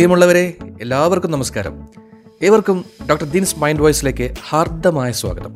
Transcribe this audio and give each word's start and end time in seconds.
പ്രിയമുള്ളവരെ 0.00 0.54
എല്ലാവർക്കും 0.80 1.30
നമസ്കാരം. 1.30 1.88
ഏവർക്കും 2.42 2.84
ഡോക്ടർ 3.10 3.24
ദീൻസ് 3.30 3.58
മൈൻഡ് 3.58 3.80
വോയിസിലേക്ക് 3.80 4.34
ഹാർദമായ 4.48 5.12
സ്വാഗതം. 5.12 5.54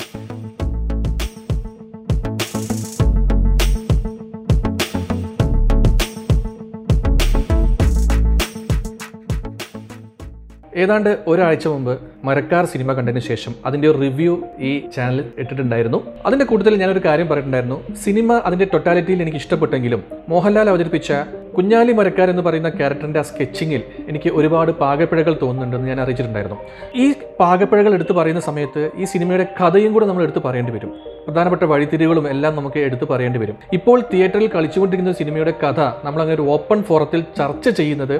ഏതാണ്ട് 10.76 11.19
ഒരാഴ്ച 11.26 11.67
മുമ്പ് 11.67 12.01
മരക്കാർ 12.24 12.65
സിനിമ 12.65 12.92
കണ്ടതിന് 12.92 13.21
ശേഷം 13.21 13.54
അതിന്റെ 13.67 13.88
ഒരു 13.88 13.99
റിവ്യൂ 13.99 14.42
ഈ 14.61 14.83
ചാനലിൽ 14.97 15.24
ഇട്ടിട്ടുണ്ടായിരുന്നു. 15.38 16.02
അതിന്റെ 16.27 16.45
കൂടുതൽ 16.45 16.77
ഞാനൊരു 16.77 16.98
കാര്യം 17.05 17.27
പറഞ്ഞിട്ടുണ്ടായിരുന്നു. 17.27 17.95
സിനിമ 18.05 18.33
അതിന്റെ 18.33 18.65
ടൊട്ടാലിറ്റിയിൽ 18.65 19.23
എനിക്ക് 19.23 19.38
ഇഷ്ടപ്പെട്ടെങ്കിലും 19.38 20.05
മോഹൻലാൽ 20.29 20.69
അവതരിപ്പിച്ച 20.69 21.12
കുഞ്ഞാലി 21.57 21.93
മരക്കാർ 21.99 22.29
എന്ന് 22.33 22.43
പറയുന്ന 22.47 22.71
ക്യാരക്ടറിന്റെ 22.79 23.21
ആ 23.23 23.25
സ്കെച്ചിങ്ങിൽ 23.31 23.83
എനിക്ക് 24.11 24.29
ഒരുപാട് 24.39 24.71
പാകപ്പിഴകൾ 24.83 25.35
തോന്നുന്നുണ്ടെന്ന് 25.43 25.89
ഞാൻ 25.93 26.01
അറിയിച്ചിട്ടുണ്ടായിരുന്നു. 26.05 26.59
ഈ 27.05 27.07
പാകപ്പിഴകൾ 27.41 27.93
എടുത്തു 27.99 28.15
പറയുന്ന 28.19 28.43
സമയത്ത് 28.49 28.83
ഈ 28.97 29.07
സിനിമയുടെ 29.12 29.47
കഥയും 29.61 29.93
കൂടെ 29.95 30.07
നമ്മൾ 30.11 30.23
എടുത്തു 30.23 30.43
പറയേണ്ടി 30.47 30.73
വരും. 30.77 30.93
പ്രധാനപ്പെട്ട 31.27 31.65
വഴിത്തിരിവുകളും 31.73 32.25
എല്ലാം 32.33 32.53
നമുക്ക് 32.57 32.81
എടുത്തു 32.89 33.07
പറയേണ്ടി 33.11 33.39
വരും. 33.43 33.57
ഇപ്പോൾ 33.73 33.98
തിയേറ്ററിൽ 34.12 34.48
കളിച്ചുകൊണ്ടിരിക്കുന്ന 34.55 35.15
സിനിമയുടെ 35.21 35.53
കഥ 35.62 35.81
നമ്മൾ 36.07 36.21
അങ്ങനെ 36.23 36.37
ഒരു 36.39 36.47
ഓപ്പൺ 36.57 36.83
ഫോറത്തിൽ 36.89 37.21
ചർച്ച 37.39 37.69
ചെയ്യുന്നത് 37.69 38.17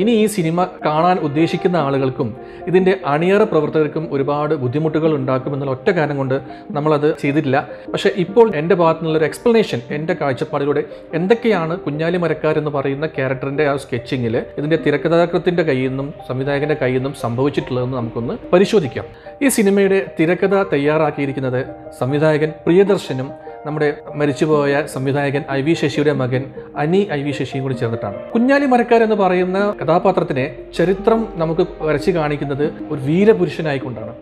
ഇനി 0.00 0.12
ഈ 0.22 0.24
സിനിമ 0.26 0.58
കാണാൻ 0.86 1.16
ഉദ്ദേശിക്കുന്ന 1.26 1.76
ആളുകൾക്കും 1.86 2.28
ഇതിന്റെ 2.66 2.92
അണിയറ 3.12 3.42
പ്രവർത്തകർക്കും 3.42 4.04
ഒരുപാട് 4.12 4.54
ബുദ്ധിമുട്ടുകൾ 4.62 5.10
ഉണ്ടാക്കുമെന്നുള്ള 5.16 5.72
ഒറ്റ 5.72 5.88
കാരണം 5.90 6.16
കൊണ്ട് 6.16 6.34
നമ്മളത് 6.76 7.08
ചെയ്തിട്ടില്ല. 7.22 7.58
പക്ഷേ 7.92 8.10
ഇപ്പോൾ 8.24 8.46
എന്റെ 8.60 8.74
ഭാഗത്തു 8.74 9.00
നിന്നുള്ളൊരു 9.00 9.24
എക്സ്പ്ലനേഷൻ 9.24 9.80
എന്റെ 9.96 10.16
കാഴ്ചപ്പാടിലൂടെ 10.20 10.82
എന്തൊക്കെയാണ് 11.14 11.76
കുഞ്ഞാലി 11.78 12.20
മരക്കാർ 12.24 12.56
എന്ന് 12.66 12.78
പറയുന്ന 12.78 13.06
ക്യാരക്ടറിന്റെ 13.06 13.64
ആ 13.68 13.76
സ്കെച്ചിങ്ങിൽ 13.76 14.36
ഇതിന്റെ 14.58 14.78
തിരക്കഥാകൃത്തിന്റെ 14.86 15.62
കയ്യിൽ 15.62 15.88
നിന്നും 15.88 16.14
സംവിധായകന്റെ 16.28 16.76
കയ്യിൽ 16.82 16.98
നിന്നും 16.98 17.14
സംഭവിച്ചിട്ടുള്ളതെന്ന് 17.14 17.96
നമുക്കൊന്ന് 17.96 18.34
പരിശോധിക്കാം. 18.52 19.04
ഈ 19.42 19.48
സിനിമയുടെ 19.48 19.98
തിരക്കഥ 20.20 20.54
തയ്യാറാക്കിയിരിക്കുന്നത് 20.72 21.60
സംവിധായകൻ 21.98 22.52
പ്രിയദർശനും 22.66 23.28
നമ്മുടെ 23.66 23.94
മരിച്ചുപോയ 24.14 24.82
സംവിധായകൻ 24.94 25.44
ഐ 25.50 25.60
വി 25.60 25.72
ശശിയുടെ 25.72 26.12
മകൻ 26.12 26.42
അനി 26.76 27.08
ഐ 27.12 27.22
വി 27.22 27.30
ശശിയും 27.30 27.62
കൂടി 27.62 27.74
ചേർന്നിട്ടാണ്. 27.74 28.18
കുഞ്ഞാലി 28.34 28.66
മരക്കാർ 28.66 29.02
എന്ന് 29.02 29.16
പറയുന്ന 29.16 29.74
കഥാപാത്രത്തിനെ 29.82 30.44
ചരിത്രം 30.76 31.28
നമുക്ക് 31.34 31.66
വരച്ചു 31.80 32.10
കാണിക്കുന്നത് 32.10 32.66
ഒരു 32.90 33.00
വീരപുരുഷനായിക്കൊണ്ടാണ്. 33.00 34.14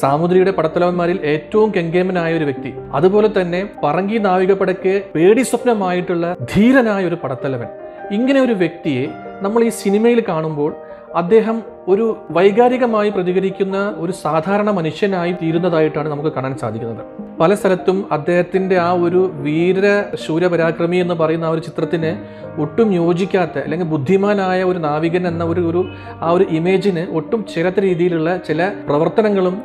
സാമുദ്രിയുടെ 0.00 0.50
പടത്തലവന്മാരിൽ 0.50 1.20
ഏറ്റവും 1.34 1.72
കെങ്കേമനായ 1.76 2.32
ഒരു 2.34 2.44
വ്യക്തി 2.44 2.72
അതുപോലെ 2.92 3.28
തന്നെ 3.40 3.68
പറങ്കി 3.84 4.18
നാവികപ്പടയ്ക്ക് 4.18 5.02
പേടി 5.14 5.42
സ്വപ്നമായിട്ടുള്ള 5.42 6.36
ധീരനായ 6.54 7.04
ഒരു 7.04 7.14
പടത്തലവൻ. 7.24 7.70
ഇങ്ങനെ 8.12 8.40
ഒരു 8.40 8.54
വ്യക്തിയെ 8.54 9.04
നമ്മൾ 9.42 9.60
ഈ 9.64 9.70
സിനിമയിൽ 9.82 10.20
കാണുമ്പോൾ 10.28 10.70
അദ്ദേഹം 11.14 11.56
ഒരു 11.88 12.16
വൈകാരികമായി 12.30 13.10
പ്രതികരിക്കുന്ന 13.10 13.94
ഒരു 13.96 14.12
സാധാരണ 14.12 14.70
മനുഷ്യനായി 14.70 15.32
തീരുന്നതായിട്ടാണ് 15.32 16.08
നമുക്ക് 16.08 16.32
കാണാൻ 16.32 16.58
സാധിക്കുന്നത്. 16.58 17.04
പല 17.40 17.54
സ്ഥലത്തും 17.54 18.08
അദ്ദേഹത്തിന്റെ 18.12 18.78
ആ 18.78 18.92
ഒരു 18.92 19.30
വീര 19.32 19.86
ശൂരപരാക്രമി 20.14 20.96
എന്ന് 20.96 21.14
പറയുന്ന 21.14 21.44
ആ 21.44 21.48
ഒരു 21.48 21.60
ചിത്രത്തിന് 21.60 22.12
ഒട്ടും 22.60 22.94
യോജിക്കാത്ത 22.94 23.58
അല്ലെങ്കിൽ 23.58 23.86
ബുദ്ധിമാനായ 23.86 24.62
ഒരു 24.62 24.78
നാവികൻ 24.78 25.28
എന്ന 25.28 25.44
ഒരു 25.44 25.60
ഒരു 25.60 25.84
ആ 26.20 26.30
ഒരു 26.30 26.46
ഇമേജിന് 26.50 27.06
ഒട്ടും 27.10 27.46
ചേരാത്ത 27.54 27.80
രീതിയിലുള്ള 27.80 28.36
ചില 28.36 28.72
പ്രവർത്തനങ്ങളും 28.88 29.62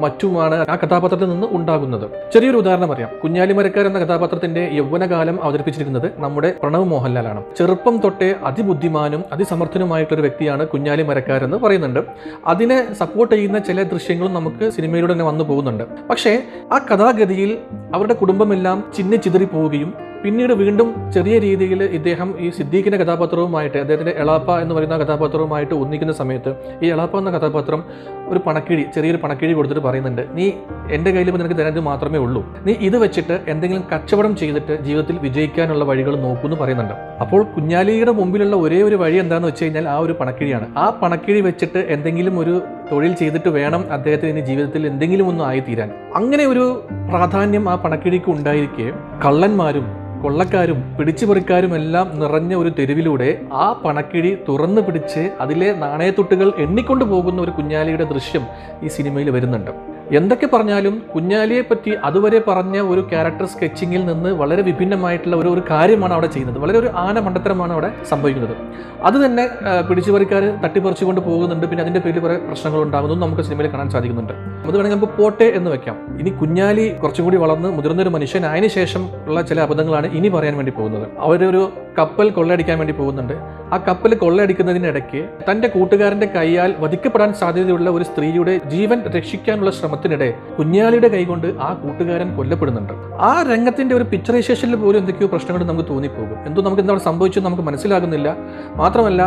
മറ്റുമാണ് 0.00 0.56
ആ 0.68 0.74
കഥാപാത്രത്തിൽ 0.74 1.28
നിന്ന് 1.30 1.46
ഉണ്ടാകുന്നത്. 1.50 2.10
ചെറിയൊരു 2.34 2.56
ഉദാഹരണം 2.56 2.88
പറയാം 2.88 3.10
കുഞ്ഞാലിമരക്കാർ 3.24 3.86
എന്ന 3.86 3.98
കഥാപാത്രത്തിന്റെ 3.98 4.70
യൗവനകാലം 4.72 5.44
അവതരിപ്പിച്ചിരിക്കുന്നത് 5.44 6.08
നമ്മുടെ 6.18 6.54
പ്രണവ് 6.62 6.84
മോഹൻലാലാണ്. 6.84 7.42
ചെറുപ്പം 7.58 8.00
തൊട്ടേ 8.04 8.34
അതിബുദ്ധിമാനും 8.44 9.24
അതിസമർത്ഥനുമായിട്ടൊരു 9.32 10.20
വ്യക്തിയാണ് 10.20 10.68
കുഞ്ഞാലി 10.68 11.02
മരക്കാർ 11.02 11.44
എന്ന് 11.48 11.66
പറയുന്നുണ്ട്. 11.66 12.00
അതിനെ 12.46 12.94
സപ്പോർട്ട് 12.94 13.34
ചെയ്യുന്ന 13.34 13.58
ചില 13.58 13.82
ദൃശ്യങ്ങളും 13.82 14.34
നമുക്ക് 14.34 14.70
സിനിമയിലൂടെ 14.70 15.12
തന്നെ 15.12 15.24
വന്നു 15.24 15.44
പോകുന്നുണ്ട്. 15.44 15.84
പക്ഷേ 16.10 16.42
ആ 16.72 16.78
കഥാഗതിയിൽ 16.78 17.58
അവരുടെ 17.94 18.14
കുടുംബമെല്ലാം 18.14 18.92
ചിന്നി 18.96 19.16
ചിതറി 19.16 19.44
പോവുകയും 19.44 20.07
പിന്നീട് 20.22 20.52
വീണ്ടും 20.52 21.10
ചെറിയ 21.14 21.38
രീതിയിൽ 21.38 21.82
ഇദ്ദേഹം 21.82 22.34
ഈ 22.38 22.50
സിദ്ദീഖിന്റെ 22.50 22.98
കഥാപാത്രവുമായിട്ട് 22.98 23.78
അദ്ദേഹത്തിന്റെ 23.78 24.14
എളാപ്പ 24.18 24.58
എന്ന് 24.58 24.74
പറയുന്ന 24.74 24.96
കഥാപാത്രവുമായിട്ട് 24.98 25.74
ഒന്നിക്കുന്ന 25.74 26.12
സമയത്ത് 26.12 26.54
ഈ 26.82 26.86
എളാപ്പ 26.86 27.18
എന്ന 27.18 27.30
കഥാപാത്രം 27.30 27.84
ഒരു 28.28 28.38
പണക്കിഴി 28.46 28.84
ചെറിയൊരു 28.94 29.18
പണക്കിഴി 29.24 29.52
കൊടുത്തിട്ട് 29.52 29.80
പറയുന്നുണ്ട് 29.80 30.22
നീ 30.34 30.52
എന്റെ 30.90 31.10
കയ്യിൽ 31.10 31.30
നിനക്ക് 31.30 31.54
തരാൻ 31.54 31.78
മാത്രമേ 31.78 32.18
ഉള്ളൂ. 32.18 32.44
നീ 32.66 32.72
ഇത് 32.72 32.96
വെച്ചിട്ട് 32.96 33.40
എന്തെങ്കിലും 33.46 33.84
കച്ചവടം 33.92 34.36
ചെയ്തിട്ട് 34.36 34.82
ജീവിതത്തിൽ 34.82 35.18
വിജയിക്കാനുള്ള 35.18 35.84
വഴികൾ 35.84 36.16
നോക്കൂ 36.16 36.46
എന്ന് 36.48 36.56
പറയുന്നുണ്ട്. 36.56 36.94
അപ്പോൾ 37.20 37.42
കുഞ്ഞാലിയുടെ 37.42 38.10
മുമ്പിലുള്ള 38.10 38.56
ഒരേ 38.56 38.82
ഒരു 38.82 38.96
വഴി 38.96 39.16
എന്താണെന്ന് 39.16 39.48
വെച്ച് 39.48 39.64
കഴിഞ്ഞാൽ 39.64 39.88
ആ 39.88 39.98
ഒരു 39.98 40.12
പണക്കിഴിയാണ് 40.12 40.66
ആ 40.76 40.90
പണക്കിഴി 41.02 41.40
വെച്ചിട്ട് 41.40 41.78
എന്തെങ്കിലും 41.78 42.38
ഒരു 42.38 42.62
തൊഴിൽ 42.92 43.14
ചെയ്തിട്ട് 43.14 43.48
വേണം 43.48 43.92
അദ്ദേഹത്തിന് 43.92 44.30
ഇനി 44.30 44.40
ജീവിതത്തിൽ 44.40 44.86
എന്തെങ്കിലും 44.86 45.28
ഒന്നും 45.28 45.46
ആയിത്തീരാൻ. 45.46 45.90
അങ്ങനെ 46.14 46.46
ഒരു 46.46 46.82
പ്രാധാന്യം 47.08 47.68
ആ 47.68 47.74
പണക്കിഴിക്ക് 47.74 48.30
ഉണ്ടായിരിക്കെ 48.30 48.92
കള്ളന്മാരും 49.24 50.07
കൊള്ളക്കാരും 50.22 50.78
പിടിച്ചുപറിക്കാരും 50.98 51.72
എല്ലാം 51.74 52.06
നിറഞ്ഞ 52.20 52.52
ഒരു 52.54 52.70
തെരുവിലൂടെ 52.78 53.28
ആ 53.52 53.66
പണക്കിഴി 53.84 54.32
തുറന്നു 54.48 54.80
പിടിച്ച് 54.80 55.22
അതിലെ 55.40 55.68
നാണയത്തൊട്ടുകൾ 55.82 56.48
എണ്ണിക്കൊണ്ടു 56.64 57.04
പോകുന്ന 57.04 57.40
ഒരു 57.40 57.50
കുഞ്ഞാലിയുടെ 57.50 58.04
ദൃശ്യം 58.04 58.44
ഈ 58.82 58.88
സിനിമയിൽ 58.88 59.30
വരുന്നുണ്ട്. 59.36 59.70
എന്തൊക്കെ 60.12 60.46
പറഞ്ഞാലും 60.46 61.02
കുഞ്ഞാലിയെ 61.14 61.60
പറ്റി 61.60 61.90
അതുവരെ 61.90 62.42
പറഞ്ഞ 62.48 62.80
ഒരു 62.80 63.00
ക്യാരക്ടർ 63.10 63.46
സ്കെച്ചിങ്ങിൽ 63.46 64.06
നിന്ന് 64.06 64.30
വളരെ 64.30 64.62
വിഭിന്നമായിട്ടുള്ള 64.62 65.36
ഒരു 65.36 65.48
ഒരു 65.48 65.62
കാര്യമാണ് 65.70 66.12
അവിടെ 66.12 66.26
ചെയ്യുന്നത്. 66.26 66.58
വളരെ 66.58 66.78
ഒരു 66.78 66.86
ആന 66.86 67.18
മണ്ടത്തരമാണ് 67.18 67.72
അവിടെ 67.72 67.90
സംഭവിക്കുന്നത്. 68.10 68.56
അത് 69.02 69.26
തന്നെ 69.26 69.48
പിടിച്ചുപറിക്കാർ 69.88 70.60
തട്ടിപ്പറിച്ചുകൊണ്ട് 70.64 71.20
പോകുന്നുണ്ട്. 71.20 71.66
പിന്നെ 71.66 71.82
അതിന്റെ 71.82 72.00
പേരിൽ 72.00 72.20
കുറേ 72.20 72.36
പ്രശ്നങ്ങൾ 72.36 72.82
ഉണ്ടാകുന്നതും 72.82 73.20
നമുക്ക് 73.20 73.42
സിനിമയിൽ 73.42 73.70
കാണാൻ 73.70 73.90
സാധിക്കുന്നുണ്ട്. 73.90 74.32
അത് 74.32 74.76
വേണമെങ്കിൽ 74.76 74.96
നമുക്ക് 74.96 75.12
പോട്ടെ 75.12 75.44
എന്ന് 75.44 75.70
വെക്കാം. 75.70 76.18
ഇനി 76.20 76.30
കുഞ്ഞാലി 76.30 76.88
കുറച്ചും 77.02 77.24
കൂടി 77.24 77.36
വളർന്ന് 77.36 77.68
മുതിർന്നൊരു 77.68 78.08
മനുഷ്യനായതിനു 78.08 78.68
ശേഷം 78.68 79.08
ഉള്ള 79.26 79.42
ചില 79.42 79.60
അബദ്ധങ്ങളാണ് 79.60 80.06
ഇനി 80.06 80.28
പറയാൻ 80.28 80.56
വേണ്ടി 80.56 80.72
പോകുന്നത്. 80.72 81.08
അവരൊരു 81.18 81.72
കപ്പൽ 81.98 82.30
കൊള്ളയടിക്കാൻ 82.30 82.78
വേണ്ടി 82.78 82.94
പോകുന്നുണ്ട്. 82.94 83.57
ആ 83.72 83.76
കപ്പൽ 83.88 84.14
കൊള്ളയടിക്കുന്നതിനിടയ്ക്ക് 84.14 85.28
തന്റെ 85.50 85.68
കൂട്ടുകാരന്റെ 85.68 86.26
കൈയാൽ 86.26 86.74
വധിക്കപ്പെടാൻ 86.78 87.34
സാധ്യതയുള്ള 87.34 87.90
ഒരു 87.90 88.04
സ്ത്രീയുടെ 88.04 88.60
ജീവൻ 88.68 89.00
രക്ഷിക്കാനുള്ള 89.00 89.70
ശ്രമത്തിനിടെ 89.70 90.34
കുഞ്ഞാലിയുടെ 90.58 91.08
കൈകൊണ്ട് 91.08 91.46
ആ 91.46 91.74
കൂട്ടുകാരൻ 91.74 92.36
കൊല്ലപ്പെടുന്നുണ്ട്. 92.36 92.92
ആ 93.20 93.44
രംഗത്തിന്റെ 93.52 93.94
ഒരു 93.94 94.04
പിക്ചറൈസേഷനിൽ 94.04 94.76
പോലും 94.76 94.98
എന്തൊക്കെയോ 94.98 95.28
പ്രശ്നങ്ങൾ 95.28 95.64
നമുക്ക് 95.64 95.88
തോന്നിപ്പോകും. 95.88 96.46
എന്തോ 96.46 96.62
നമുക്ക് 96.62 96.82
എന്താണ് 96.82 97.00
സംഭവിച്ചത് 97.00 97.44
നമുക്ക് 97.44 97.62
മനസ്സിലാകുന്നില്ല. 97.62 98.36
മാത്രമല്ല 98.76 99.22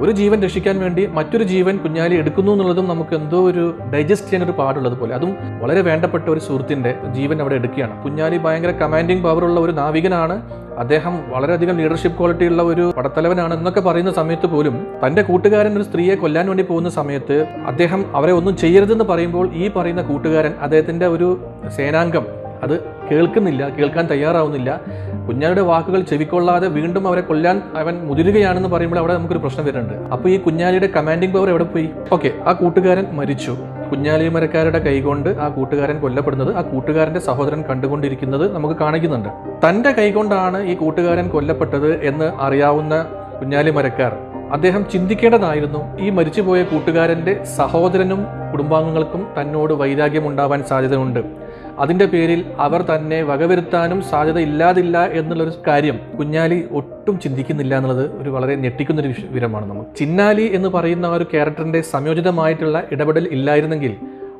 ഒരു 0.00 0.10
ജീവൻ 0.10 0.42
രക്ഷിക്കാൻ 0.42 0.80
വേണ്ടി 0.80 1.06
മറ്റൊരു 1.06 1.44
ജീവൻ 1.44 1.76
കുഞ്ഞാലി 1.76 2.14
എടുക്കുന്നു 2.14 2.52
എന്നുള്ളതും 2.52 2.88
നമുക്ക് 2.88 3.14
എന്തോ 3.14 3.50
ഒരു 3.50 3.74
ഡൈജസ്റ്റ് 3.94 4.28
ചെയ്യാൻ 4.28 4.44
ഒരു 4.44 4.52
പാടുള്ളത് 4.52 4.98
പോലെ. 4.98 5.14
അതും 5.14 5.36
വളരെ 5.62 5.80
വേണ്ടപ്പെട്ട 5.80 6.28
ഒരു 6.28 6.40
സുഹൃത്തിന്റെ 6.40 6.94
ജീവൻ 7.12 7.40
അവിടെ 7.40 7.54
എടുക്കുകയാണ്. 7.54 8.02
കുഞ്ഞാലി 8.04 8.36
ഭയങ്കര 8.36 8.70
കമാൻഡിങ് 8.70 9.24
പവറുള്ള 9.24 9.60
ഒരു 9.60 9.72
നാവികനാണ്. 9.72 10.42
അദ്ദേഹം 10.78 11.14
വളരെയധികം 11.28 11.76
ലീഡർഷിപ്പ് 11.78 12.18
ക്വാളിറ്റി 12.18 12.44
ഉള്ള 12.44 12.62
ഒരു 12.62 12.92
പടത്തലവനാണ് 12.96 13.54
എന്നൊക്കെ 13.54 13.80
പറയുന്ന 13.80 14.12
സമയത്ത് 14.12 14.46
പോലും 14.46 14.86
തന്റെ 15.06 15.22
കൂട്ടുകാരൻ 15.22 15.76
ഒരു 15.76 15.82
സ്ത്രീയെ 15.82 16.14
കൊല്ലാൻ 16.14 16.48
വേണ്ടി 16.48 16.62
പോകുന്ന 16.62 16.88
സമയത്ത് 16.88 17.46
അദ്ദേഹം 17.66 18.16
അവരെ 18.16 18.32
ഒന്നും 18.32 18.56
ചെയ്യരുതെന്ന് 18.56 19.04
പറയുമ്പോൾ 19.04 19.54
ഈ 19.54 19.70
പറയുന്ന 19.70 20.02
കൂട്ടുകാരൻ 20.02 20.54
അദ്ദേഹത്തിന്റെ 20.60 21.06
ഒരു 21.06 21.38
സേനാംഗം 21.76 22.26
അത് 22.62 22.80
കേൾക്കുന്നില്ല 23.12 23.68
കേൾക്കാൻ 23.68 24.06
തയ്യാറാവുന്നില്ല. 24.06 24.80
കുഞ്ഞാലിയുടെ 25.26 25.60
വാക്കുകൾ 25.60 26.00
ചെവിക്കൊള്ളാതെ 26.00 26.68
വീണ്ടും 26.68 27.08
അവരെ 27.08 27.20
കൊല്ലാൻ 27.20 27.62
അവൻ 27.76 27.94
മുതിരുകയാണെന്ന് 28.08 28.68
പറയുമ്പോൾ 28.68 28.98
അവിടെ 28.98 29.14
നമുക്കൊരു 29.14 29.38
പ്രശ്നം 29.38 29.64
വരുന്നുണ്ട്. 29.64 29.94
അപ്പോൾ 30.14 30.28
ഈ 30.28 30.36
കുഞ്ഞാലിയുടെ 30.36 30.86
കമാൻഡിംഗ് 30.96 31.34
പവർ 31.34 31.48
എവിടെ 31.48 31.64
പോയി? 31.64 31.88
ഓക്കെ 32.12 32.32
ആ 32.46 32.52
കൂട്ടുകാരൻ 32.52 33.06
മരിച്ചു. 33.12 33.56
കുഞ്ഞാലി 33.90 34.28
മരക്കാരുടെ 34.28 34.78
കൈകൊണ്ട് 34.78 35.30
ആ 35.30 35.48
കൂട്ടുകാരൻ 35.48 36.00
കൊല്ലപ്പെടുന്നത് 36.00 36.56
ആ 36.56 36.60
കൂട്ടുകാരന്റെ 36.60 37.20
സഹോദരൻ 37.20 37.62
കണ്ടുകൊണ്ടിരിക്കുന്നത് 37.70 38.54
നമുക്ക് 38.54 38.74
കാണിക്കുന്നുണ്ട്. 38.74 39.28
തന്റെ 39.64 39.92
കൈകൊണ്ടാണ് 39.92 40.62
ഈ 40.62 40.74
കൂട്ടുകാരൻ 40.74 41.28
കൊല്ലപ്പെട്ടത് 41.28 42.04
എന്ന് 42.04 42.32
അറിയാവുന്ന 42.40 43.02
കുഞ്ഞാലി 43.40 43.70
മരക്കാർ. 43.70 44.14
അദ്ദേഹം 44.52 44.90
ചിന്തിക്കേണ്ടതായിരുന്നു 44.92 45.98
ഈ 46.00 46.10
മരിച്ചുപോയ 46.10 46.62
കൂട്ടുകാരന്റെ 46.62 47.44
സഹോദരനും 47.58 48.26
കുടുംബാംഗങ്ങൾക്കും 48.52 49.26
തന്നോട് 49.40 49.72
വൈരാഗ്യമുണ്ടാവാൻ 49.72 50.64
സാധ്യതയുണ്ട്. 50.64 51.41
അതിന്റെ 51.78 52.06
പേരിൽ 52.06 52.44
അവർ 52.56 52.82
തന്നെ 52.82 53.22
വകവരുത്താനും 53.22 54.02
സാധ്യത 54.02 54.38
ഇല്ലാതില്ല 54.38 55.06
എന്നുള്ളൊരു 55.06 55.52
കാര്യം 55.66 56.00
കുഞ്ഞാലി 56.18 56.68
ഒട്ടും 56.70 57.20
ചിന്തിക്കുന്നില്ല 57.20 57.76
എന്നുള്ളത് 57.76 58.10
ഒരു 58.22 58.30
വളരെ 58.30 58.54
ഞെട്ടിക്കുന്നൊരു 58.54 59.08
വിവരമാണ് 59.08 59.70
നമുക്ക്. 59.70 59.96
ചിന്നാലി 59.96 60.42
എന്ന് 60.42 60.68
പറയുന്ന 60.68 61.06
ആ 61.06 61.14
ഒരു 61.14 61.24
ക്യാരക്ടറിന്റെ 61.24 61.80
സംയോജിതമായിട്ടുള്ള 61.80 62.82
ഇടപെടൽ 62.92 63.28
ഇല്ലായിരുന്നെങ്കിൽ 63.28 63.96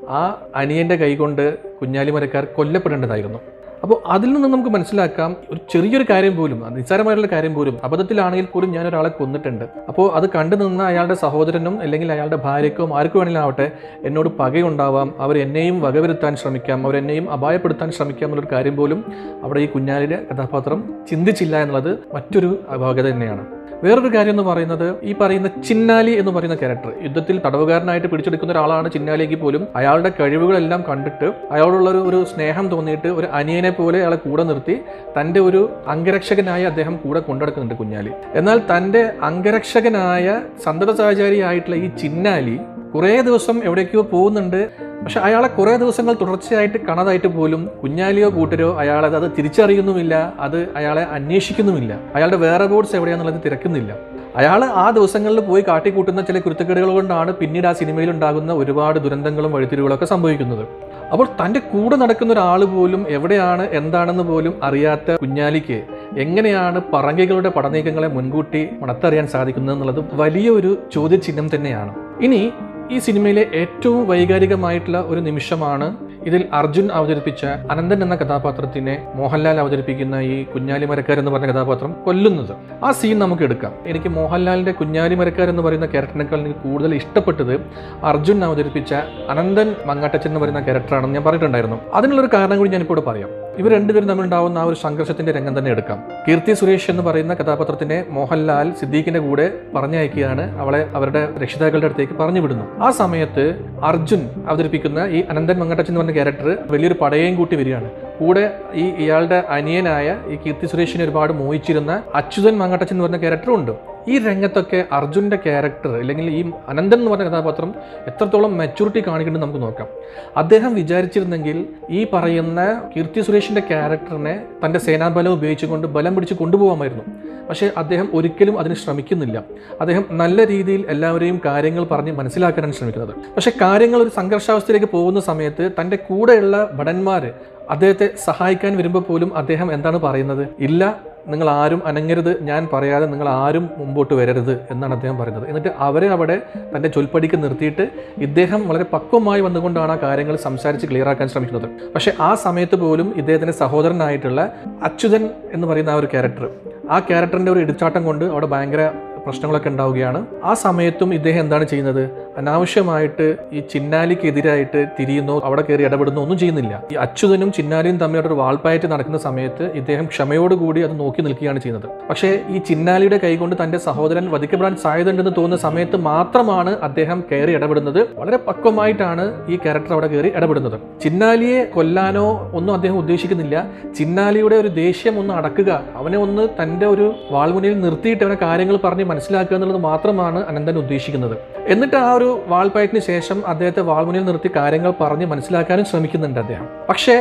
ആ 0.08 0.42
അനിയന്റെ 0.56 0.94
കൈകൊണ്ട് 0.94 1.58
കുഞ്ഞാലി 1.58 2.10
മരക്കാർ 2.10 2.44
കൊല്ലപ്പെടേണ്ടതായിരുന്നു. 2.44 3.38
അപ്പോൾ 3.82 4.02
അതിൽ 4.06 4.32
നിന്ന് 4.32 4.48
നമുക്ക് 4.48 4.70
മനസ്സിലാക്കാം 4.70 5.36
ഒരു 5.50 5.60
ചെറിയൊരു 5.70 6.04
കാര്യം 6.10 6.36
പോലും 6.36 6.74
നിസ്സാരമായിട്ടുള്ള 6.74 7.36
കാര്യം 7.36 7.54
പോലും. 7.54 7.78
അബദ്ധത്തിലാണെങ്കിൽ 7.84 8.46
പോലും 8.52 8.70
ഞാൻ 8.70 8.88
ഒരാളെ 8.88 9.08
കൊന്നിട്ടുണ്ട്. 9.08 9.64
അപ്പോൾ 9.88 10.12
അത് 10.12 10.30
കണ്ടു 10.30 10.56
നിന്ന് 10.56 10.84
അയാളുടെ 10.84 11.14
സഹോദരനും 11.14 11.80
അല്ലെങ്കിൽ 11.80 12.12
അയാളുടെ 12.12 12.36
ഭാര്യയ്ക്കോ 12.36 12.94
ആർക്കു 12.98 13.18
വേണമെങ്കിലും 13.18 13.44
ആവട്ടെ 13.44 13.70
എന്നോട് 14.04 14.28
പകയുണ്ടാവാം. 14.28 15.14
അവർ 15.18 15.38
എന്നെയും 15.38 15.80
വകവരുത്താൻ 15.80 16.36
ശ്രമിക്കാം. 16.36 16.86
അവർ 16.86 16.96
എന്നെയും 16.96 17.30
അപായപ്പെടുത്താൻ 17.30 17.90
ശ്രമിക്കാം 17.90 18.28
എന്നുള്ളൊരു 18.28 18.54
കാര്യം 18.54 18.76
പോലും 18.76 19.12
അവിടെ 19.42 19.60
ഈ 19.60 19.66
കുഞ്ഞാലിന്റെ 19.66 20.18
കഥാപാത്രം 20.32 20.94
ചിന്തിച്ചില്ല 21.10 21.56
എന്നുള്ളത് 21.56 21.98
മറ്റൊരു 22.14 22.60
അപാകത 22.72 23.08
തന്നെയാണ്. 23.08 23.61
വേറൊരു 23.82 24.14
കാര്യം 24.14 24.30
എന്ന് 24.30 24.42
പറയുന്നത് 24.42 24.94
ഈ 25.02 25.12
പറയുന്ന 25.12 25.48
ചിന്നാലി 25.48 26.12
എന്ന് 26.12 26.32
പറയുന്ന 26.32 26.54
ക്യാരക്ടർ 26.54 26.92
യുദ്ധത്തിൽ 27.02 27.38
തടവുകാരനായിട്ട് 27.38 28.08
പിടിച്ചെടുക്കുന്ന 28.08 28.52
ഒരാളാണ് 28.52 28.92
ചിന്നാലിയെങ്കിൽ 28.92 29.36
പോലും 29.36 29.68
അയാളുടെ 29.76 30.12
കഴിവുകളെല്ലാം 30.20 30.84
കണ്ടിട്ട് 30.88 31.32
അയാളോടുള്ള 31.52 31.90
ഒരു 31.90 32.24
സ്നേഹം 32.24 32.68
തോന്നിയിട്ട് 32.68 33.08
ഒരു 33.08 33.26
അനിയനെ 33.32 33.70
പോലെ 33.70 33.98
അയാളെ 33.98 34.16
കൂടെ 34.16 34.42
നിർത്തി 34.42 34.76
തന്റെ 35.18 35.40
ഒരു 35.40 35.62
അംഗരക്ഷകനായി 35.86 36.62
അദ്ദേഹം 36.62 36.96
കൂടെ 36.96 37.20
കൊണ്ടെടുക്കുന്നുണ്ട് 37.20 37.74
കുഞ്ഞാലി. 37.74 38.12
എന്നാൽ 38.34 38.58
തന്റെ 38.76 39.12
അംഗരക്ഷകനായ 39.22 40.26
സന്തത 40.64 40.90
സഹചാരിയായിട്ടുള്ള 40.92 41.76
ഈ 41.76 41.88
ചിന്നാലി 41.98 42.60
കുറേ 42.94 43.20
ദിവസം 43.20 43.64
എവിടേക്കോ 43.64 44.02
പോകുന്നുണ്ട്. 44.02 44.70
പക്ഷെ 45.04 45.20
അയാളെ 45.20 45.48
കുറേ 45.48 45.76
ദിവസങ്ങൾ 45.76 46.14
തുടർച്ചയായിട്ട് 46.20 46.86
കാണാതായിട്ട് 46.86 47.26
പോലും 47.26 47.70
കുഞ്ഞാലിയോ 47.82 48.28
കൂട്ടരോ 48.28 48.78
അയാളെ 48.78 49.08
അത് 49.08 49.32
തിരിച്ചറിയുന്നുമില്ല 49.38 50.34
അത് 50.40 50.68
അയാളെ 50.76 51.02
അന്വേഷിക്കുന്നുമില്ല. 51.02 52.00
അയാളുടെ 52.14 52.36
വേറെ 52.36 52.66
ബോർഡ്സ് 52.66 52.96
എവിടെയാണെന്നുള്ളത് 52.96 53.42
തിരക്കുന്നില്ല. 53.44 53.96
അയാൾ 54.36 54.64
ആ 54.64 54.90
ദിവസങ്ങളിൽ 54.90 55.40
പോയി 55.40 55.64
കാട്ടിക്കൂട്ടുന്ന 55.68 56.20
ചില 56.20 56.38
കുരുത്തക്കേടുകൾ 56.38 56.90
കൊണ്ടാണ് 56.92 57.34
പിന്നീട് 57.34 57.66
ആ 57.66 57.72
സിനിമയിൽ 57.72 58.10
ഉണ്ടാകുന്ന 58.10 58.52
ഒരുപാട് 58.52 58.98
ദുരന്തങ്ങളും 58.98 59.52
വഴിത്തിരിവുകളൊക്കെ 59.52 60.04
സംഭവിക്കുന്നത്. 60.04 60.66
അപ്പോൾ 61.12 61.26
തന്റെ 61.26 61.60
കൂടെ 61.60 61.96
നടക്കുന്ന 61.96 62.32
ഒരാൾ 62.32 62.64
പോലും 62.64 63.06
എവിടെയാണ് 63.08 63.70
എന്താണെന്ന് 63.70 64.22
പോലും 64.22 64.54
അറിയാത്ത 64.62 65.12
കുഞ്ഞാലിക്ക് 65.12 65.82
എങ്ങനെയാണ് 66.18 66.80
പറങ്കികളുടെ 66.92 67.48
പടനീക്കങ്ങളെ 67.48 68.08
മുൻകൂട്ടി 68.08 68.68
മണത്തറിയാൻ 68.80 69.26
സാധിക്കുന്നത് 69.26 69.74
എന്നുള്ളത് 69.74 70.04
വലിയൊരു 70.12 70.78
ചോദ്യചിഹ്നം 70.92 71.48
തന്നെയാണ്. 71.54 71.94
ഇനി 72.20 72.52
ഈ 72.90 72.98
സിനിമയിലെ 72.98 73.46
ഏറ്റവും 73.54 74.08
വൈകാരികമായിട്ടുള്ള 74.08 75.00
ഒരു 75.00 75.20
നിമിഷമാണ് 75.20 75.96
ഇതിൽ 76.24 76.44
അർജുൻ 76.52 76.88
അവതരിപ്പിച്ച 76.92 77.44
അനന്തൻ 77.44 78.02
എന്ന 78.02 78.14
കഥാപാത്രത്തിനെ 78.14 79.06
മോഹൻലാൽ 79.14 79.60
അവതരിപ്പിക്കുന്ന 79.60 80.14
ഈ 80.14 80.44
കുഞ്ഞാലി 80.44 80.84
മരക്കാർ 80.84 81.18
എന്ന് 81.18 81.30
പറഞ്ഞ 81.30 81.46
കഥാപാത്രം 81.46 81.92
കൊല്ലുന്നത്. 82.06 82.84
ആ 82.84 82.92
സീൻ 82.92 83.18
നമുക്ക് 83.18 83.42
എടുക്കാം. 83.42 83.74
എനിക്ക് 83.86 84.08
മോഹൻലാലിന്റെ 84.08 84.72
കുഞ്ഞാലി 84.72 85.14
മരക്കാർ 85.14 85.48
എന്ന് 85.48 85.62
പറയുന്ന 85.62 85.86
ക്യാരക്ടറിനേക്കാൾ 85.86 86.38
എനിക്ക് 86.38 86.60
കൂടുതൽ 86.60 86.94
ഇഷ്ടപ്പെട്ടത് 86.94 87.60
അർജുൻ 88.04 88.44
അവതരിപ്പിച്ച 88.44 88.94
അനന്തൻ 89.28 89.76
മങ്ങാട്ടച്ചൻ 89.86 90.30
എന്ന് 90.30 90.40
പറയുന്ന 90.40 90.60
ക്യാരക്ടറാണെന്ന് 90.60 91.14
ഞാൻ 91.14 91.24
പറഞ്ഞിട്ടുണ്ടായിരുന്നു. 91.24 91.76
അതിനുള്ളൊരു 91.94 92.36
കാരണം 92.36 92.58
കൂടി 92.58 92.70
ഞാനിപ്പോൾ 92.70 93.00
പറയാം. 93.00 93.41
ഇവർ 93.58 93.70
രണ്ടുപേരും 93.72 94.08
തമ്മിലുണ്ടാവുന്ന 94.08 94.58
ആ 94.58 94.62
ഒരു 94.62 94.74
സംഘർഷത്തിന്റെ 94.74 95.32
രംഗം 95.32 95.58
തന്നെ 95.58 95.70
എടുക്കാം. 95.70 95.98
കീർത്തി 96.28 96.52
സുരേഷ് 96.52 96.90
എന്ന് 96.90 97.02
പറയുന്ന 97.02 97.34
കഥാപാത്രത്തിനെ 97.34 98.04
മോഹൻലാൽ 98.08 98.72
സിദ്ദീഖിന്റെ 98.80 99.20
കൂടെ 99.20 99.46
പറഞ്ഞയക്കുകയാണ്. 99.74 100.58
അവളെ 100.60 100.88
അവരുടെ 100.94 101.28
രക്ഷിതാക്കളുടെ 101.42 101.84
അടുത്തേക്ക് 101.84 102.12
പറഞ്ഞു 102.12 102.40
വിടുന്നു 102.40 102.64
ആ 102.84 102.90
സമയത്ത് 102.90 103.44
അർജുൻ 103.82 104.30
അവതരിപ്പിക്കുന്ന 104.48 104.98
ഈ 105.10 105.20
അനന്തൻ 105.30 105.58
മങ്കട്ടച്ചൻ 105.58 105.92
എന്ന് 105.92 106.00
പറഞ്ഞ 106.00 106.12
ക്യാരക്ടർ 106.12 106.58
വലിയൊരു 106.70 106.94
പടയേയും 107.00 107.36
കൂട്ടി 107.36 107.56
വരികയാണ്. 107.56 107.90
കൂടെ 108.18 108.56
ഈ 108.74 108.84
ഇയാളുടെ 109.04 109.44
അനിയനായ 109.48 110.16
ഈ 110.26 110.36
കീർത്തി 110.36 110.66
സുരേഷിനെ 110.66 111.04
ഒരുപാട് 111.04 111.32
മോഹിച്ചിരുന്ന 111.32 112.02
അച്യുതൻ 112.14 112.58
മങ്ങട്ടച്ചൻ 112.58 112.94
എന്ന് 112.94 113.04
പറഞ്ഞ 113.04 113.16
ക്യാരക്ടറും 113.16 113.54
ഉണ്ട്. 113.54 113.72
ഈ 114.08 114.18
രംഗത്തൊക്കെ 114.18 114.84
അർജുന്റെ 114.92 115.36
ക്യാരക്ടർ 115.36 115.96
അല്ലെങ്കിൽ 115.96 116.30
ഈ 116.30 116.50
അനന്തൻ 116.68 116.98
എന്ന് 116.98 117.10
പറഞ്ഞ 117.10 117.28
കഥാപാത്രം 117.28 117.74
എത്രത്തോളം 118.06 118.58
മെച്ചൂരിറ്റി 118.58 119.00
കാണിക്കുന്നുണ്ട് 119.06 119.46
നമുക്ക് 119.46 119.62
നോക്കാം. 119.66 119.88
അദ്ദേഹം 120.36 120.74
വിചാരിച്ചിരുന്നെങ്കിൽ 120.74 121.66
ഈ 121.90 122.06
പറയുന്ന 122.12 122.82
കീർത്തി 122.96 123.20
സുരേഷിന്റെ 123.20 123.60
ക്യാരക്ടറിനെ 123.60 124.42
തന്റെ 124.64 124.78
സേനാബലം 124.78 125.32
ഉപയോഗിച്ചുകൊണ്ട് 125.32 125.86
ബലം 125.86 126.14
പിടിച്ച് 126.14 126.34
കൊണ്ടുപോകാമായിരുന്നു 126.34 127.04
പക്ഷേ 127.48 127.70
അദ്ദേഹം 127.76 128.08
ഒരിക്കലും 128.14 128.58
അതിന് 128.58 128.74
ശ്രമിക്കുന്നില്ല. 128.74 129.42
അദ്ദേഹം 129.80 130.04
നല്ല 130.10 130.46
രീതിയിൽ 130.46 130.84
എല്ലാവരെയും 130.88 131.40
കാര്യങ്ങൾ 131.44 131.84
പറഞ്ഞ് 131.84 132.12
മനസ്സിലാക്കാനാണ് 132.12 132.72
ശ്രമിക്കുന്നത്. 132.72 133.14
പക്ഷേ 133.36 133.52
കാര്യങ്ങൾ 133.60 134.02
ഒരു 134.02 134.08
സംഘർഷാവസ്ഥയിലേക്ക് 134.08 134.92
പോകുന്ന 134.92 135.20
സമയത്ത് 135.20 135.70
തന്റെ 135.80 135.96
കൂടെയുള്ള 135.96 136.70
ഭടന്മാർ 136.74 137.30
അദ്ദേഹത്തെ 137.70 138.10
സഹായിക്കാൻ 138.24 138.76
വരുമ്പോൾ 138.76 139.02
പോലും 139.08 139.36
അദ്ദേഹം 139.36 139.72
എന്താണ് 139.72 139.96
പറയുന്നത്? 139.96 140.48
ഇല്ല 140.60 141.00
നിങ്ങൾ 141.26 141.50
ആരും 141.50 141.82
അനങ്ങരുത് 141.86 142.42
ഞാൻ 142.44 142.68
പറയാതെ 142.72 143.06
നിങ്ങൾ 143.06 143.28
ആരും 143.28 143.70
മുമ്പോട്ട് 143.78 144.14
വരരുത് 144.14 144.66
എന്നാണ് 144.70 144.94
അദ്ദേഹം 144.94 145.18
പറയുന്നത്. 145.18 145.48
എന്നിട്ട് 145.48 145.68
അവരെ 145.78 146.08
അവിടെ 146.08 146.42
തന്റെ 146.76 146.88
ചൊൽപ്പടിക്ക് 146.88 147.42
നിർത്തിയിട്ട് 147.42 147.90
ഇദ്ദേഹം 148.18 148.68
വളരെ 148.68 148.86
പക്വമായി 148.92 149.40
വന്നുകൊണ്ടാണ് 149.40 149.92
ആ 149.92 149.96
കാര്യങ്ങൾ 149.96 150.36
സംസാരിച്ച് 150.36 150.86
ക്ലിയർ 150.86 151.08
ആക്കാൻ 151.08 151.28
ശ്രമിക്കുന്നത്. 151.28 151.68
പക്ഷേ 151.94 152.12
ആ 152.20 152.34
സമയത്ത് 152.34 152.74
പോലും 152.74 153.12
ഇദ്ദേഹത്തിന്റെ 153.16 153.52
സഹോദരനായിട്ടുള്ള 153.52 154.52
അച്യുതൻ 154.82 155.30
എന്ന് 155.52 155.66
പറയുന്ന 155.66 155.90
ആ 155.90 155.94
ഒരു 155.94 156.06
ക്യാരക്ടർ 156.06 156.50
ആ 156.90 156.98
ക്യാരക്ടറിന്റെ 156.98 157.52
ഒരു 157.52 157.60
ഇടിച്ചാട്ടം 157.60 158.04
കൊണ്ട് 158.04 158.24
അവിടെ 158.24 158.46
ഭയങ്കര 158.46 158.90
പ്രശ്നങ്ങളൊക്കെ 159.26 159.68
ഉണ്ടാവുകയാണ്. 159.68 160.26
ആ 160.44 160.54
സമയത്തും 160.54 161.14
ഇദ്ദേഹം 161.14 161.40
എന്താണ് 161.40 161.64
ചെയ്യുന്നത്? 161.64 162.10
അനാവശ്യമായിട്ട് 162.36 163.36
ഈ 163.52 163.60
ചിന്നാലിക്കെതിരായിട്ട് 163.60 164.86
തിരിയുന്നോ 165.00 165.40
അവിടെ 165.44 165.62
കയറി 165.62 165.84
ഇടപെടുന്നോ 165.84 166.22
ഒന്നും 166.22 166.38
ചെയ്യുന്നില്ല. 166.38 166.82
ഈ 166.92 166.94
അച്യുതനും 166.94 167.52
ചിന്നാലിയും 167.52 167.98
തമ്മിലുള്ള 167.98 168.28
ഒരു 168.28 168.34
വാൾപ്പായറ്റ് 168.34 168.88
നടക്കുന്ന 168.92 169.18
സമയത്ത് 169.18 169.70
ഇദ്ദേഹം 169.74 170.04
ക്ഷമയോടുകൂടി 170.04 170.80
അത് 170.80 171.00
നോക്കി 171.00 171.22
നിൽക്കുകയാണ് 171.22 171.60
ചെയ്യുന്നത്. 171.60 171.90
പക്ഷേ 172.10 172.42
ഈ 172.48 172.58
ചിന്നാലിയുടെ 172.58 173.18
കൈകൊണ്ട് 173.24 173.56
തന്റെ 173.62 173.78
സഹോദരൻ 173.78 174.30
വധിക്കപ്പെടാൻ 174.30 174.76
സാധ്യതയുണ്ടെന്ന് 174.76 175.32
തോന്നുന്ന 175.38 175.62
സമയത്ത് 175.62 175.96
മാത്രമാണ് 175.96 176.80
അദ്ദേഹം 176.80 177.24
കയറി 177.32 177.52
ഇടപെടുന്നത്. 177.52 178.08
വളരെ 178.18 178.36
പക്വമായിട്ടാണ് 178.36 179.46
ഈ 179.48 179.56
ക്യാരക്ടർ 179.56 179.92
അവിടെ 179.92 180.06
കയറി 180.06 180.32
ഇടപെടുന്നത്. 180.36 180.80
ചിന്നാലിയെ 181.04 181.64
കൊല്ലാനോ 181.64 182.50
ഒന്നും 182.54 182.74
അദ്ദേഹം 182.74 182.98
ഉദ്ദേശിക്കുന്നില്ല. 182.98 183.66
ചിന്നാലിയുടെ 183.98 184.56
ഒരു 184.56 184.68
ദേഷ്യം 184.68 185.18
ഒന്ന് 185.18 185.34
അടക്കുക 185.34 185.82
അവനെ 185.96 186.18
ഒന്ന് 186.18 186.48
തന്റെ 186.62 186.86
ഒരു 186.86 187.14
വാൾമുനയിൽ 187.30 187.80
നിർത്തിയിട്ട് 187.80 188.24
അവനെ 188.24 188.36
കാര്യങ്ങൾ 188.42 188.78
പറഞ്ഞ് 188.84 189.04
മനസ്സിലാക്കുക 189.12 189.56
എന്നുള്ളത് 189.56 189.82
മാത്രമാണ് 189.82 190.40
അനന്തൻ 190.46 190.78
ഉദ്ദേശിക്കുന്നത്. 190.78 191.36
എന്നിട്ട് 191.66 191.96
ആ 191.96 192.12
ഒരു 192.12 192.30
വാൾപ്പയറ്റിന് 192.46 193.00
ശേഷം 193.00 193.46
അദ്ദേഹത്തെ 193.46 193.82
വാൾമുനിൽ 193.90 194.24
നിർത്തി 194.24 194.50
കാര്യങ്ങൾ 194.56 194.94
പറഞ്ഞ് 195.00 195.26
മനസ്സിലാക്കാനും 195.26 195.84
ശ്രമിക്കുന്നുണ്ട് 195.84 196.40
അദ്ദേഹം. 196.40 196.68
പക്ഷേ 196.88 197.16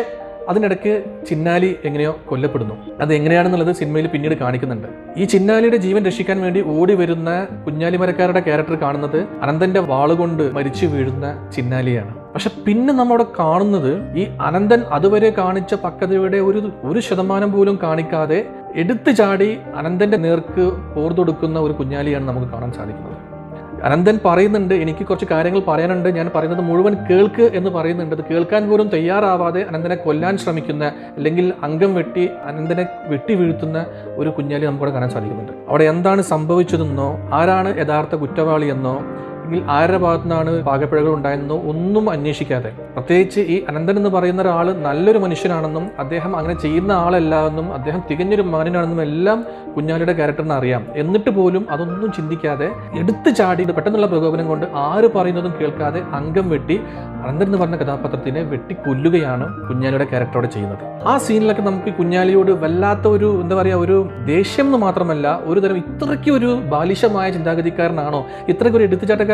അതിനിടയ്ക്ക് 0.49 0.93
ചിന്നാലി 1.29 1.67
എങ്ങനെയോ 1.85 2.13
കൊല്ലപ്പെടുന്നു. 2.29 2.75
അത് 3.01 3.11
എങ്ങനെയാണെന്നുള്ളത് 3.13 3.75
സിനിമയിൽ 3.75 4.07
പിന്നീട് 4.07 4.35
കാണിക്കുന്നുണ്ട്. 4.37 4.87
ഈ 5.17 5.23
ചിന്നാലിയുടെ 5.23 5.77
ജീവൻ 5.77 6.01
രക്ഷിക്കാൻ 6.05 6.41
വേണ്ടി 6.41 6.63
ഓടി 6.67 6.93
വരുന്ന 6.95 7.47
കുഞ്ഞാലിമരക്കാരുടെ 7.65 8.39
ക്യാരക്ടർ 8.39 8.75
കാണുന്നത് 8.75 9.19
അനന്തന്റെ 9.41 9.81
വാളുകൊണ്ട് 9.91 10.43
മരിച്ചു 10.53 10.85
വീഴുന്ന 10.85 11.27
ചിന്നാലിയാണ്. 11.55 12.13
പക്ഷെ 12.33 12.51
പിന്നെ 12.67 12.93
നമ്മളവിടെ 12.93 13.25
കാണുന്നത് 13.39 13.91
ഈ 14.17 14.23
അനന്തൻ 14.41 14.81
അതുവരെ 14.97 15.29
കാണിച്ച 15.37 15.73
പക്വതയുടെ 15.85 16.37
ഒരു 16.37 16.59
ഒരു 16.83 16.99
ശതമാനം 16.99 17.51
പോലും 17.51 17.79
കാണിക്കാതെ 17.83 18.39
എടുത്തു 18.75 19.11
ചാടി 19.11 19.57
അനന്തന്റെ 19.75 20.17
നേർക്ക് 20.17 20.71
പോർതൊടുക്കുന്ന 20.95 21.59
ഒരു 21.59 21.73
കുഞ്ഞാലിയാണ് 21.73 22.27
നമുക്ക് 22.27 22.47
കാണാൻ 22.47 22.71
സാധിക്കുന്നത്. 22.71 23.31
അനന്തൻ 23.83 24.19
പറയുന്നുണ്ട് 24.25 24.73
എനിക്ക് 24.73 25.05
കുറച്ച് 25.05 25.25
കാര്യങ്ങൾ 25.31 25.61
പറയാനുണ്ട്. 25.67 26.09
ഞാൻ 26.09 26.31
പറയുന്നത് 26.35 26.61
മുഴുവൻ 26.61 26.93
കേൾക്ക് 27.09 27.51
എന്ന് 27.53 27.69
പറയുന്നുണ്ട്. 27.69 28.15
അത് 28.15 28.23
കേൾക്കാൻ 28.31 28.69
പോലും 28.69 28.87
തയ്യാറാവാതെ 28.87 29.61
അനന്തനെ 29.61 29.95
കൊല്ലാൻ 29.95 30.37
ശ്രമിക്കുന്ന 30.37 30.91
അല്ലെങ്കിൽ 31.15 31.53
അംഗം 31.63 31.95
വെട്ടി 31.95 32.29
അനന്തനെ 32.45 32.85
വെട്ടി 33.07 33.33
വീഴ്ത്തുന്ന 33.33 33.85
ഒരു 34.15 34.29
കുഞ്ഞാലി 34.29 34.65
നമുക്കവിടെ 34.65 34.91
കാണാൻ 34.91 35.09
സാധിക്കുന്നുണ്ട്. 35.09 35.51
അവിടെ 35.69 35.83
എന്താണ് 35.83 36.21
സംഭവിച്ചതെന്നോ 36.21 37.29
ആരാണ് 37.33 37.77
യഥാർത്ഥ 37.77 38.15
കുറ്റവാളി 38.15 38.65
എന്നോ 38.65 39.05
അല്ലെങ്കിൽ 39.51 39.71
ആരുടെ 39.71 39.97
ഭാഗത്തു 39.97 40.23
നിന്നാണ് 40.23 40.63
പാകപ്പിഴകൾ 40.63 41.13
ഉണ്ടായെന്നോ 41.13 41.61
ഒന്നും 41.61 42.09
അന്വേഷിക്കാതെ. 42.09 42.69
പ്രത്യേകിച്ച് 42.93 43.39
ഈ 43.39 43.65
അനന്തൻ 43.69 43.97
എന്ന് 43.97 44.09
പറയുന്ന 44.09 44.41
ഒരാൾ 44.41 44.73
നല്ലൊരു 44.73 45.17
മനുഷ്യനാണെന്നും 45.17 45.91
അദ്ദേഹം 45.99 46.37
അങ്ങനെ 46.37 46.59
ചെയ്യുന്ന 46.59 46.91
ആളല്ല 46.91 47.47
എന്നും 47.47 47.73
അദ്ദേഹം 47.73 48.03
തികഞ്ഞൊരു 48.11 48.41
മകനാണെന്നും 48.41 49.01
എല്ലാം 49.01 49.45
കുഞ്ഞാലിയുടെ 49.75 50.13
ക്യാരക്ടറിന് 50.13 50.53
അറിയാം. 50.53 50.87
എന്നിട്ട് 50.95 51.29
പോലും 51.29 51.67
അതൊന്നും 51.71 52.11
ചിന്തിക്കാതെ 52.11 52.69
എടുത്തു 52.99 53.29
ചാടി 53.29 53.63
പെട്ടെന്നുള്ള 53.71 54.07
പ്രകോപനം 54.07 54.47
കൊണ്ട് 54.47 54.65
ആര് 54.75 55.09
പറയുന്നതും 55.15 55.53
കേൾക്കാതെ 55.61 56.01
അംഗം 56.13 56.49
വെട്ടി 56.49 56.79
അനന്തൻ 57.21 57.45
എന്ന് 57.45 57.57
പറഞ്ഞ 57.57 57.75
കഥാപാത്രത്തിനെ 57.75 58.41
വെട്ടി 58.41 58.73
കൊല്ലുകയാണ് 58.73 59.67
കുഞ്ഞാലിയുടെ 59.67 60.03
ക്യാരക്ടറോടെ 60.03 60.47
ചെയ്യുന്നത്. 60.47 61.07
ആ 61.07 61.17
സീനിലൊക്കെ 61.17 61.61
നമുക്ക് 61.61 61.93
കുഞ്ഞാലിയോട് 61.93 62.51
വല്ലാത്ത 62.51 63.07
ഒരു 63.07 63.41
എന്താ 63.41 63.55
പറയുക 63.55 63.75
ഒരു 63.75 64.09
ദേഷ്യം 64.25 64.65
എന്ന് 64.65 64.77
മാത്രമല്ല 64.77 65.39
ഒരു 65.43 65.59
തരം 65.59 65.77
ഇത്രയ്ക്ക് 65.77 66.31
ഒരു 66.31 66.45
ബാലിശമായ 66.45 67.29
ചിന്താഗതിക്കാരനാണോ 67.31 68.25
ഇത്രയ്ക്ക് 68.49 68.77
ഒരു 68.77 68.83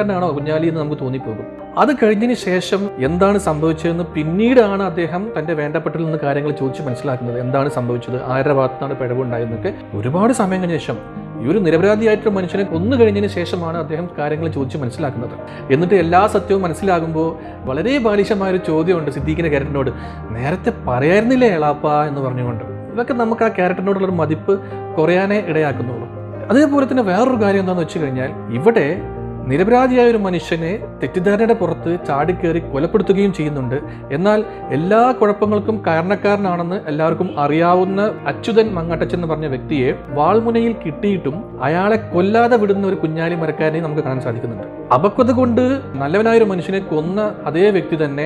എടുത്തുചാട്ടക്കാരനാണോ 0.08 0.36
കുഞ്ഞാലി 0.36 0.68
എന്ന് 0.68 0.82
നമുക്ക് 0.82 1.00
തോന്നിപ്പോകും? 1.02 1.46
അത് 1.78 1.92
കഴിഞ്ഞതിന് 2.04 2.34
ശേഷം 2.34 2.82
എന്താണ് 2.98 3.38
സംഭവിച്ചതെന്ന് 3.38 4.04
പിന്നീടാണ് 4.04 4.84
അദ്ദേഹം 4.84 5.22
തന്റെ 5.38 5.54
വേണ്ടപ്പെട്ടിൽ 5.54 6.04
നിന്ന് 6.04 6.20
കാര്യങ്ങൾ 6.24 6.52
ചോദിച്ച് 6.52 6.82
മനസ്സിലാക്കുന്നത്. 6.82 7.40
എന്താണ് 7.40 7.70
സംഭവിച്ചത്? 7.70 8.18
ആരുടെ 8.24 8.54
ഭാഗത്താണ് 8.54 8.94
പിഴവുണ്ടായതെന്നൊക്കെ 8.98 9.74
ഒരുപാട് 9.94 10.34
സമയം 10.34 10.62
കഴിഞ്ഞ 10.62 10.78
ശേഷം 10.78 10.98
ഈ 11.42 11.52
ഒരു 11.52 11.60
നിരപരാധിയായിട്ടുള്ള 11.60 12.34
മനുഷ്യനെ 12.36 12.64
കൊന്നു 12.64 12.96
കഴിഞ്ഞതിന് 12.98 13.30
ശേഷമാണ് 13.30 13.78
അദ്ദേഹം 13.78 14.10
കാര്യങ്ങൾ 14.18 14.48
ചോദിച്ച് 14.48 14.78
മനസ്സിലാക്കുന്നത്. 14.78 15.36
എന്നിട്ട് 15.74 15.96
എല്ലാ 15.96 16.28
സത്യവും 16.28 16.62
മനസ്സിലാകുമ്പോൾ 16.62 17.30
വളരെ 17.66 17.98
ബാലിശമായ 17.98 18.52
ഒരു 18.52 18.62
ചോദ്യമുണ്ട് 18.68 19.12
സിദ്ദീഖിന്റെ 19.12 19.50
ക്യാരക്ടറിനോട്. 19.50 19.92
നേരത്തെ 20.30 20.74
പറയായിരുന്നില്ലേ 20.88 21.48
എളാപ്പ? 21.48 21.88
എന്ന് 22.10 22.22
പറഞ്ഞുകൊണ്ട്. 22.22 22.66
ഇതൊക്കെ 22.94 23.14
നമുക്ക് 23.14 23.44
ആ 23.46 23.48
ക്യാരക്ടറിനോടുള്ള 23.48 24.08
ഒരു 24.08 24.16
മതിപ്പ് 24.16 24.54
കുറയാനേ 24.98 25.40
ഇടയാക്കുന്നുള്ളൂ. 25.48 26.08
അതേപോലെ 26.50 26.86
തന്നെ 26.92 27.04
വേറൊരു 27.04 27.40
കാര്യം 27.44 27.60
എന്താണെന്ന് 27.60 27.86
വെച്ച് 27.86 28.00
കഴിഞ്ഞാൽ 28.00 28.32
ഇവിടെ 28.54 29.02
നിരപരാധിയായ 29.50 30.08
ഒരു 30.14 30.18
മനുഷ്യനെ 30.18 30.72
തെറ്റിദ്ധാരണയുടെ 31.02 31.54
പുറത്ത് 31.54 31.92
ചാടിക്കേറി 32.08 32.60
കൊലപ്പെടുത്തുകയും 32.60 33.34
ചെയ്യുന്നുണ്ട്. 33.34 33.78
എന്നാൽ 34.12 34.40
എല്ലാ 34.78 35.02
കുഴപ്പങ്ങൾക്കും 35.20 35.78
കാരണക്കാരനാണെന്ന് 35.88 36.78
എല്ലാവർക്കും 36.90 37.30
അറിയാവുന്ന 37.40 38.02
അച്യുതൻ 38.28 38.68
മങ്ങട്ടച്ചൻ 38.78 39.18
എന്ന് 39.18 39.28
പറഞ്ഞ 39.28 39.46
വ്യക്തിയെ 39.46 39.90
വാൾമുനയിൽ 40.18 40.74
കിട്ടിയിട്ടും 40.86 41.38
അയാളെ 41.64 41.98
കൊല്ലാതെ 42.14 42.58
വിടുന്ന 42.58 42.88
ഒരു 42.88 42.96
കുഞ്ഞാലി 42.96 43.36
മരക്കാരനെ 43.36 43.82
നമുക്ക് 43.82 44.02
കാണാൻ 44.02 44.22
സാധിക്കുന്നുണ്ട്. 44.22 44.68
അപക്വത 44.94 45.32
കൊണ്ട് 45.32 45.62
നല്ലവനായ 46.02 46.38
ഒരു 46.38 46.46
മനുഷ്യനെ 46.46 46.80
കൊന്ന 46.80 47.22
അതേ 47.46 47.66
വ്യക്തി 47.70 47.96
തന്നെ 48.04 48.26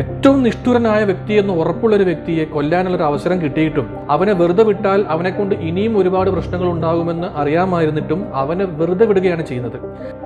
ഏറ്റവും 0.00 0.42
നിഷ്ഠുരനായ 0.42 1.02
വ്യക്തി 1.04 1.34
എന്ന് 1.34 1.52
ഉറപ്പുള്ള 1.52 1.96
ഒരു 1.96 2.06
വ്യക്തിയെ 2.10 2.44
കൊല്ലാനുള്ള 2.44 2.96
ഒരു 2.96 3.06
അവസരം 3.10 3.38
കിട്ടിയിട്ടും 3.42 3.86
അവനെ 4.10 4.32
വെറുതെ 4.32 4.64
വിട്ടാൽ 4.64 5.00
അവനെ 5.08 5.30
കൊണ്ട് 5.30 5.54
ഇനിയും 5.68 5.98
ഒരുപാട് 5.98 6.30
പ്രശ്നങ്ങൾ 6.30 6.68
ഉണ്ടാകുമെന്ന് 6.68 7.28
അറിയാമായിരുന്നിട്ടും 7.42 8.20
അവനെ 8.34 8.64
വെറുതെ 8.80 9.06
വിടുകയാണ് 9.06 9.46
ചെയ്യുന്നത്. 9.46 9.78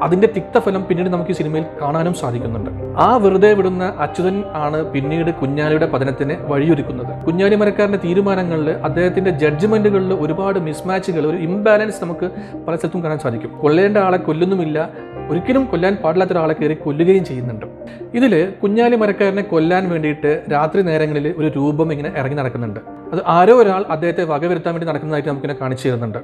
അതിന്റെ 0.03 0.29
തിക്തഫലം 0.37 0.87
പിന്നീട് 0.87 1.11
നമുക്ക് 1.11 1.31
ഈ 1.31 1.35
സിനിമയിൽ 1.35 1.65
കാണാനും 1.83 2.15
സാധിക്കുന്നുണ്ട്. 2.15 2.71
ആ 2.99 3.17
വെറുതെ 3.17 3.53
വിടുന്ന 3.55 3.95
അച്യുതൻ 3.99 4.43
ആണ് 4.55 4.93
പിന്നീട് 4.93 5.31
കുഞ്ഞാലിയുടെ 5.31 5.87
പതനത്തിന് 5.87 6.37
വഴിയൊരുക്കുന്നത്. 6.41 7.25
കുഞ്ഞാലി 7.25 7.55
മരക്കാരന്റെ 7.55 7.99
തീരുമാനങ്ങളിൽ 8.05 8.71
അദ്ദേഹത്തിന്റെ 8.71 9.31
ജഡ്ജ്മെന്റുകളിൽ 9.31 10.15
ഒരുപാട് 10.15 10.59
മിസ്മാച്ചുകൾ 10.59 11.27
ഒരു 11.27 11.37
ഇംബാലൻസ് 11.37 12.05
നമുക്ക് 12.05 12.31
പല 12.69 12.77
സ്ഥലത്തും 12.77 13.03
കാണാൻ 13.03 13.19
സാധിക്കും. 13.19 13.53
കൊല്ലേണ്ട 13.59 13.97
ആളെ 13.97 14.17
കൊല്ലുന്നുമില്ല. 14.17 14.89
ഒരിക്കലും 15.31 15.65
കൊല്ലാൻ 15.65 15.97
പാടില്ലാത്ത 16.05 16.33
ഒരാളെ 16.33 16.55
കയറി 16.55 16.75
കൊല്ലുകയും 16.75 17.25
ചെയ്യുന്നുണ്ട്. 17.25 17.67
ഇതിൽ 18.15 18.53
കുഞ്ഞാലി 18.63 18.97
മരക്കാരനെ 18.97 19.43
കൊല്ലാൻ 19.43 19.91
വേണ്ടിയിട്ട് 19.91 20.43
രാത്രി 20.53 20.83
നേരങ്ങളിൽ 20.83 21.35
ഒരു 21.39 21.47
രൂപം 21.47 21.93
ഇങ്ങനെ 21.93 22.13
ഇറങ്ങി 22.17 22.37
നടക്കുന്നുണ്ട്. 22.37 22.81
അത് 23.13 23.21
ആരോ 23.27 23.55
ഒരാൾ 23.63 23.85
അദ്ദേഹത്തെ 23.91 24.25
വകവരുത്താൻ 24.25 24.75
വേണ്ടി 24.75 24.87
നടക്കുന്നതായിട്ട് 24.87 25.29
നമുക്കിങ്ങനെ 25.29 25.59
കാണിച്ചു 25.61 25.89
തരുന്നുണ്ട്. 25.89 26.19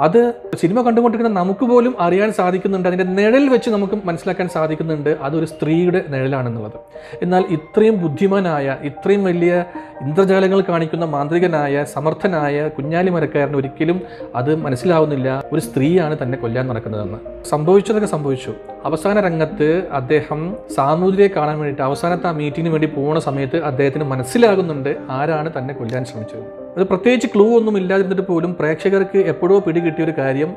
അത് 0.00 0.34
സിനിമ 0.56 0.82
കണ്ടുകൊണ്ടിരിക്കുന്ന 0.82 1.40
നമുക്ക് 1.40 1.64
പോലും 1.64 1.94
അറിയാൻ 2.00 2.32
സാധിക്കുന്നുണ്ട്. 2.32 2.88
അതിന്റെ 2.88 3.04
നിഴൽ 3.04 3.48
വെച്ച് 3.48 3.70
നമുക്ക് 3.70 3.94
മനസ്സിലാക്കാൻ 4.04 4.48
സാധിക്കുന്നുണ്ട്. 4.48 5.16
അതൊരു 5.22 5.44
സ്ത്രീയുടെ 5.44 6.04
നിഴലാണെന്നുള്ളത്. 6.08 6.78
എന്നാൽ 7.22 7.44
ഇത്രയും 7.50 8.02
ബുദ്ധിമാനായ 8.02 8.76
ഇത്രയും 8.82 9.24
വലിയ 9.24 9.64
ഇന്ദ്രജാലങ്ങൾ 10.00 10.60
കാണിക്കുന്ന 10.60 11.04
മാന്ത്രികനായ 11.04 11.84
സമർത്ഥനായ 11.84 12.68
കുഞ്ഞാലി 12.68 13.10
മരക്കാരന് 13.10 13.56
ഒരിക്കലും 13.56 14.00
അത് 14.34 14.56
മനസ്സിലാവുന്നില്ല. 14.56 15.42
ഒരു 15.52 15.60
സ്ത്രീയാണ് 15.60 16.16
തന്നെ 16.22 16.38
കൊല്ലാൻ 16.38 16.68
നടക്കുന്നതെന്ന്. 16.68 17.18
സംഭവിച്ചതൊക്കെ 17.44 18.08
സംഭവിച്ചു. 18.08 18.52
അവസാന 18.84 19.20
രംഗത്ത് 19.20 19.88
അദ്ദേഹം 19.92 20.56
സാമൂതിരിയെ 20.74 21.28
കാണാൻ 21.28 21.58
വേണ്ടിയിട്ട് 21.58 21.82
അവസാനത്തെ 21.82 22.26
ആ 22.26 22.32
മീറ്റിങ്ങിന് 22.32 22.74
വേണ്ടി 22.74 22.86
പോകുന്ന 22.86 23.20
സമയത്ത് 23.20 23.56
അദ്ദേഹത്തിന് 23.56 24.04
മനസ്സിലാകുന്നുണ്ട് 24.04 24.96
ആരാണ് 25.10 25.52
തന്നെ 25.58 25.74
കൊല്ലാൻ 25.74 26.04
ശ്രമിച്ചത്. 26.04 26.65
അത് 26.76 26.84
പ്രത്യേകിച്ച് 26.88 27.28
ക്ലൂ 27.34 27.44
ഒന്നും 27.58 27.74
ഇല്ലാതിരുന്നിട്ട് 27.80 28.24
പോലും 28.30 28.50
പ്രേക്ഷകർക്ക് 28.58 29.18
എപ്പോഴോ 29.32 29.58
പിടികിട്ടിയ 29.66 30.04
ഒരു 30.04 30.14
കാര്യം 30.18 30.50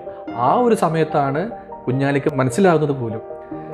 ആ 0.47 0.49
ഒരു 0.65 0.75
സമയത്താണ് 0.75 1.41
കുഞ്ഞാലിക്ക് 1.85 2.29
മനസ്സിലാകുന്നത് 2.39 2.95
പോലും. 3.01 3.21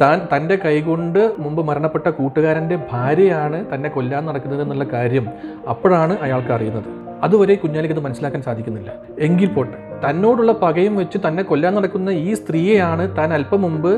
താൻ 0.02 0.18
തന്റെ 0.32 0.56
കൈകൊണ്ട് 0.66 1.20
മുമ്പ് 1.44 1.62
മരണപ്പെട്ട 1.70 2.08
കൂട്ടുകാരന്റെ 2.18 2.76
ഭാര്യയാണ് 2.92 3.58
തന്നെ 3.72 3.90
കൊല്ലാൻ 3.90 4.26
നടക്കുന്നത് 4.26 4.62
എന്നുള്ള 4.62 4.86
കാര്യം 4.94 5.26
അപ്പോഴാണ് 5.74 6.18
അയാൾക്ക് 6.26 6.52
അറിയുന്നത്. 6.58 6.90
അതുവരെ 7.24 7.56
കുഞ്ഞാലിക്ക് 7.56 7.96
അത് 7.96 8.04
മനസ്സിലാക്കാൻ 8.06 8.42
സാധിക്കുന്നില്ല. 8.42 8.92
എങ്കിൽ 9.28 9.50
പോട്ടെ 9.54 9.78
തന്നോടുള്ള 10.04 10.52
പകയും 10.64 10.96
വെച്ച് 11.02 11.18
തന്നെ 11.28 11.44
കൊല്ലാൻ 11.44 11.74
നടക്കുന്ന 11.76 12.12
ഈ 12.28 12.34
സ്ത്രീയെയാണ് 12.34 13.18
താൻ 13.18 13.34
അല്പം 13.34 13.62
മുമ്പ് 13.62 13.92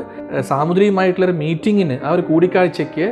സാമുദ്രിയുമായിട്ടുള്ള 0.50 1.26
ഒരു 1.26 1.36
മീറ്റിങ്ങിന് 1.42 1.98
ആ 2.06 2.10
ഒരു 2.10 2.24
കൂടിക്കാഴ്ചയ്ക്ക് 2.30 3.08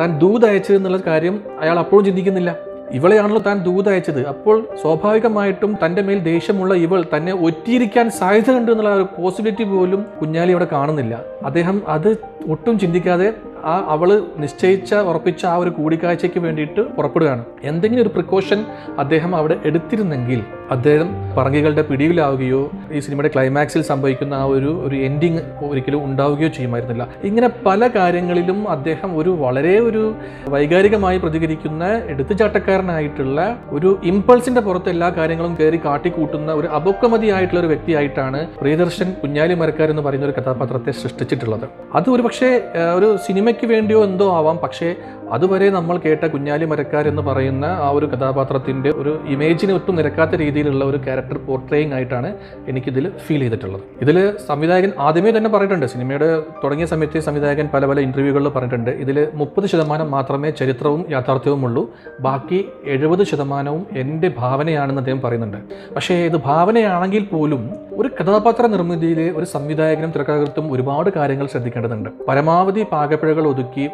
താൻ 0.00 0.18
ദൂത് 0.18 0.46
അയച്ചത് 0.50 0.76
എന്നുള്ള 0.76 1.00
കാര്യം 1.06 1.36
അയാൾ 1.60 1.78
അപ്പോഴും 1.78 2.04
ചിന്തിക്കുന്നില്ല. 2.04 2.50
ഇവളെയാണല്ലോ 2.92 3.42
താൻ 3.46 3.62
ദൂത് 3.62 3.88
അയച്ചത് 3.88 4.26
അപ്പോൾ 4.26 4.68
സ്വാഭാവികമായിട്ടും 4.82 5.76
തന്റെ 5.86 6.02
മേൽ 6.02 6.18
ദേഷ്യമുള്ള 6.18 6.74
ഇവൾ 6.74 7.04
തന്നെ 7.16 7.32
ഒറ്റിയിരിക്കാൻ 7.32 8.10
സാധ്യതയുണ്ട് 8.10 8.72
എന്നുള്ള 8.72 8.94
ഒരു 8.94 9.06
പോസിബിലിറ്റി 9.18 9.64
പോലും 9.64 10.06
കുഞ്ഞാലി 10.20 10.52
അവിടെ 10.52 10.68
കാണുന്നില്ല. 10.72 11.20
അദ്ദേഹം 11.44 11.82
അത് 11.88 12.16
ഒട്ടും 12.48 12.78
ചിന്തിക്കാതെ 12.78 13.34
ആ 13.64 13.86
അവൾ 13.88 14.22
നിശ്ചയിച്ച 14.38 14.94
ഉറപ്പിച്ച 14.94 15.46
ആ 15.46 15.56
ഒരു 15.56 15.70
കൂടിക്കാഴ്ചയ്ക്ക് 15.70 16.40
വേണ്ടിയിട്ട് 16.40 16.80
പുറപ്പെടുകയാണ്. 16.80 17.44
എന്തെങ്കിലും 17.62 18.02
ഒരു 18.02 18.08
പ്രിക്കോഷൻ 18.08 18.64
അദ്ദേഹം 18.98 19.36
അവിടെ 19.36 19.56
എടുത്തിരുന്നെങ്കിൽ 19.64 20.42
അദ്ദേഹം 20.70 21.08
പറങ്കികളുടെ 21.36 21.82
പിടിയിലാവുകയോ 21.82 22.60
ഈ 22.92 22.98
സിനിമയുടെ 22.98 23.30
ക്ലൈമാക്സിൽ 23.34 23.82
സംഭവിക്കുന്ന 23.82 24.34
ആ 24.34 24.44
ഒരു 24.54 24.70
ഒരു 24.86 24.96
എൻഡിങ് 24.96 25.40
ഒരിക്കലും 25.68 26.04
ഉണ്ടാവുകയോ 26.04 26.48
ചെയ്യുമായിരുന്നില്ല. 26.48 27.08
ഇങ്ങനെ 27.24 27.48
പല 27.66 27.88
കാര്യങ്ങളിലും 27.96 28.58
അദ്ദേഹം 28.70 29.10
ഒരു 29.18 29.30
വളരെ 29.44 29.74
ഒരു 29.78 30.02
വൈകാരികമായി 30.48 31.18
പ്രതികരിക്കുന്ന 31.18 31.84
എടുത്തുചാട്ടക്കാരനായിട്ടുള്ള 32.12 33.38
ഒരു 33.70 33.98
ഇമ്പൾസിന്റെ 34.04 34.60
പുറത്ത് 34.60 34.90
എല്ലാ 34.90 35.08
കാര്യങ്ങളും 35.18 35.54
കയറി 35.60 35.80
കാട്ടിക്കൂട്ടുന്ന 35.84 36.52
ഒരു 36.52 36.66
അപക്വമതിയായിട്ടുള്ള 36.78 37.60
ഒരു 37.60 37.70
വ്യക്തിയായിട്ടാണ് 37.74 38.40
പ്രിയദർശൻ 38.60 39.10
കുഞ്ഞാലി 39.22 39.54
മരക്കാർ 39.54 39.90
എന്ന് 39.90 40.02
പറയുന്ന 40.02 40.26
ഒരു 40.26 40.36
കഥാപാത്രത്തെ 40.40 40.90
സൃഷ്ടിച്ചിട്ടുള്ളത്. 41.02 41.66
അത് 41.94 42.10
ഒരു 42.10 42.22
പക്ഷേ 42.22 42.50
ഒരു 42.96 43.16
സിനിമയ്ക്ക് 43.26 43.66
വേണ്ടിയോ 43.66 44.04
എന്തോ 44.04 44.28
ആവാം 44.36 44.58
പക്ഷേ 44.58 44.88
അതുവരെ 45.32 45.70
നമ്മൾ 45.70 45.96
കേട്ട 46.04 46.24
കുഞ്ഞാലി 46.26 46.64
മരക്കാർ 46.64 47.08
എന്ന് 47.08 47.22
പറയുന്ന 47.22 47.64
ആ 47.64 47.90
ഒരു 47.90 48.06
കഥാപാത്രത്തിന്റെ 48.06 48.90
ഒരു 48.90 49.12
ഇമേജിന് 49.26 49.72
ഒട്ടും 49.72 49.96
നിരക്കാത്ത 49.96 50.34
രീതിയിലുള്ള 50.34 50.84
ഒരു 50.84 50.96
ക്യാരക്ടർ 50.96 51.38
പോർട്രേയിങ് 51.38 51.92
ആയിട്ടാണ് 51.92 52.34
എനിക്കിതിൽ 52.68 53.12
ഫീൽ 53.26 53.40
ചെയ്തിട്ടുള്ളത്. 53.40 53.82
ഇതിൽ 54.02 54.18
സംവിധായകൻ 54.46 54.92
ആദ്യമേ 54.98 55.32
തന്നെ 55.36 55.50
പറഞ്ഞിട്ടുണ്ട് 55.50 55.86
സിനിമയുടെ 55.86 56.28
തുടങ്ങിയ 56.64 56.86
സമയത്ത് 56.86 57.18
സംവിധായകൻ 57.18 57.68
പല 57.74 57.86
പല 57.86 58.00
ഇന്റർവ്യൂകളിൽ 58.00 58.48
പറഞ്ഞിട്ടുണ്ട് 58.48 58.90
ഇതിൽ 58.90 59.28
മുപ്പത് 59.34 59.66
ശതമാനം 59.66 60.10
മാത്രമേ 60.10 60.50
ചരിത്രവും 60.50 61.04
യാഥാർത്ഥ്യവും 61.10 61.64
ഉള്ളൂ 61.64 61.84
ബാക്കി 62.20 62.60
എഴുപത് 62.84 63.24
ശതമാനവും 63.24 63.86
എന്റെ 63.96 64.30
ഭാവനയാണെന്ന് 64.38 65.00
അദ്ദേഹം 65.00 65.20
പറയുന്നുണ്ട്. 65.20 65.58
പക്ഷേ 65.94 66.14
ഇത് 66.14 66.36
ഭാവനയാണെങ്കിൽ 66.36 67.24
പോലും 67.32 67.62
ഒരു 67.92 68.08
കഥാപാത്ര 68.18 68.64
നിർമ്മിതിയിൽ 68.66 69.20
ഒരു 69.38 69.46
സംവിധായകനും 69.52 70.10
തിരക്കഥകൃത്തും 70.10 70.72
ഒരുപാട് 70.72 71.10
കാര്യങ്ങൾ 71.16 71.46
ശ്രദ്ധിക്കേണ്ടതുണ്ട്. 71.46 72.10
പരമാവധി 72.28 72.82
പാകപ്പിഴകൾ 72.92 73.46
ഒതുക്കി 73.52 73.84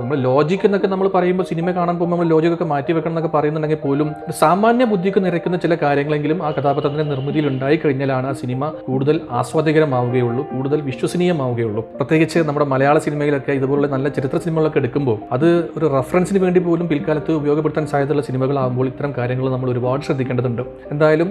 നമ്മൾ 0.00 0.16
ലോജിക് 0.16 0.73
എന്നൊക്കെ 0.74 0.88
നമ്മൾ 0.92 1.08
പറയുമ്പോൾ 1.14 1.46
സിനിമ 1.48 1.68
കാണാൻ 1.74 1.94
പോകുമ്പോൾ 1.98 2.16
നമ്മൾ 2.16 2.28
ലോജിക്കൊക്കെ 2.32 2.66
മാറ്റി 2.70 2.92
വെക്കണം 2.94 3.12
എന്നൊക്കെ 3.12 3.28
പറയുന്നുണ്ടെങ്കിൽ 3.34 3.78
പോലും 3.82 4.08
സാമാന്യ 4.38 4.84
ബുദ്ധിക്ക് 4.92 5.20
നിരക്കുന്ന 5.24 5.56
ചില 5.64 5.74
കാര്യങ്ങളെങ്കിലും 5.82 6.38
ആ 6.46 6.48
കഥാപാത്രത്തിന്റെ 6.56 7.04
നിർമ്മിതിയിൽ 7.10 7.46
ഉണ്ടായി 7.50 7.76
കഴിഞ്ഞാലാണ് 7.82 8.26
ആ 8.30 8.32
സിനിമ 8.40 8.68
കൂടുതൽ 8.86 9.16
ആസ്വാദികരമാവുകയുള്ളൂ 9.40 10.42
കൂടുതൽ 10.52 10.78
വിശ്വസനീയമാവുകയുള്ളൂ. 10.88 11.82
പ്രത്യേകിച്ച് 11.98 12.40
നമ്മുടെ 12.48 12.66
മലയാള 12.72 12.96
സിനിമയിലൊക്കെ 13.06 13.54
ഇതുപോലുള്ള 13.58 13.90
നല്ല 13.94 14.08
ചരിത്ര 14.16 14.40
സിനിമകളൊക്കെ 14.46 14.80
എടുക്കുമ്പോൾ 14.82 15.16
അത് 15.36 15.46
ഒരു 15.76 15.86
റെഫറൻസിന് 15.94 16.42
വേണ്ടി 16.44 16.62
പോലും 16.66 16.88
പിൽക്കാലത്ത് 16.92 17.32
ഉപയോഗപ്പെടുത്താൻ 17.40 17.86
സാധ്യതയുള്ള 17.92 18.24
സിനിമകളാകുമ്പോൾ 18.30 18.88
ഇത്തരം 18.92 19.14
കാര്യങ്ങൾ 19.20 19.48
നമ്മൾ 19.54 19.70
ഒരുപാട് 19.74 20.02
ശ്രദ്ധിക്കേണ്ടതുണ്ട്. 20.08 20.64
എന്തായാലും 20.96 21.30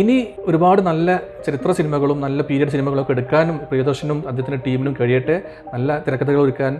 ഇനി 0.00 0.18
ഒരുപാട് 0.50 0.82
നല്ല 0.90 1.16
ചരിത്ര 1.48 1.70
സിനിമകളും 1.80 2.20
നല്ല 2.26 2.42
പീരിയഡ് 2.50 2.74
സിനിമകളൊക്കെ 2.76 3.14
എടുക്കാനും 3.16 3.56
പ്രിയദർശനും 3.72 4.20
അദ്ദേഹത്തിന്റെ 4.28 4.60
ടീമിനും 4.68 4.96
കഴിയട്ടെ. 5.00 5.38
നല്ല 5.74 5.98
തിരക്കഥകൾ 6.06 6.42
ഒരുക്കാൻ 6.46 6.74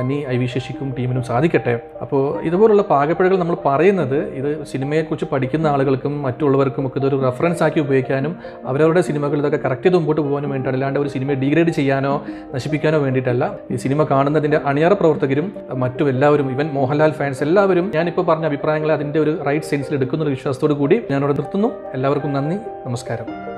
അനി 0.00 0.20
ഐ 0.34 0.38
വിശേഷിക്കും 0.38 0.58
ശശിക്കും 0.60 0.88
ടീമിനും 0.96 1.22
സാധിക്കട്ടെ 1.40 1.80
അപ്പോൾ 2.00 2.40
ഇതുപോലുള്ള 2.42 2.82
പാകപ്പിഴകൾ 2.82 3.36
നമ്മൾ 3.38 3.56
പറയുന്നത് 3.66 4.16
ഇത് 4.30 4.64
സിനിമയെക്കുറിച്ച് 4.64 5.26
പഠിക്കുന്ന 5.32 5.66
ആളുകൾക്കും 5.66 6.22
മറ്റുള്ളവർക്കും 6.22 6.86
ഒക്കെ 6.86 6.98
ഇതൊരു 6.98 7.22
റെഫറൻസ് 7.22 7.62
ആക്കി 7.62 7.80
ഉപയോഗിക്കാനും 7.80 8.36
അവരവരുടെ 8.66 9.00
സിനിമകൾ 9.00 9.38
ഇതൊക്കെ 9.38 9.58
കറക്റ്റ് 9.64 9.84
ചെയ്ത് 9.84 9.96
മുമ്പോട്ട് 9.96 10.20
പോകാനും 10.20 10.50
വേണ്ടിയിട്ടാണ് 10.50 10.76
അല്ലാണ്ട് 10.76 11.00
ഒരു 11.00 11.08
സിനിമയെ 11.08 11.34
ഡീഗ്രേഡ് 11.34 11.70
ചെയ്യാനോ 11.70 12.22
നശിപ്പിക്കാനോ 12.54 12.98
വേണ്ടിയിട്ടല്ല. 12.98 13.58
ഈ 13.70 13.76
സിനിമ 13.76 14.04
കാണുന്നതിന്റെ 14.10 14.60
അണിയറ 14.64 14.92
പ്രവർത്തകരും 14.92 15.52
മറ്റും 15.74 16.08
എല്ലാവരും 16.08 16.50
ഇവൻ 16.52 16.68
മോഹൻലാൽ 16.72 17.10
ഫാൻസ് 17.10 17.42
എല്ലാവരും 17.42 17.92
ഞാനിപ്പോൾ 17.94 18.22
പറഞ്ഞ 18.22 18.44
അഭിപ്രായങ്ങളെ 18.44 18.94
അതിന്റെ 18.94 19.20
ഒരു 19.20 19.44
റൈറ്റ് 19.46 19.66
സെൻസിൽ 19.66 19.94
എടുക്കുന്ന 19.94 20.24
ഒരു 20.24 20.30
വിശ്വാസത്തോടു 20.30 20.72
കൂടി 20.72 21.02
ഞാനിവിടെ 21.10 21.32
നിർത്തുന്നു. 21.32 21.70
എല്ലാവർക്കും 21.94 22.32
നന്ദി. 22.32 22.58
നമസ്കാരം. 22.86 23.49